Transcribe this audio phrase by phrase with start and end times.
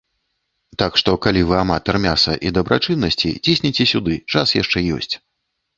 [0.81, 5.13] Так што, калі вы аматар мяса і дабрачыннасці, цісніце сюды, час яшчэ ёсць.